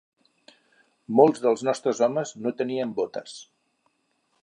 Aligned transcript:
Molts 1.19 1.43
dels 1.45 1.63
nostres 1.69 2.01
homes 2.07 2.35
no 2.47 2.57
tenien 2.63 2.97
botes 3.03 3.37